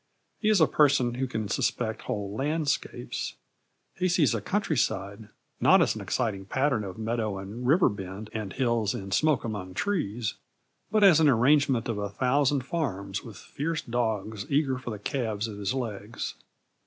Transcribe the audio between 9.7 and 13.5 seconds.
trees, but as an arrangement of a thousand farms with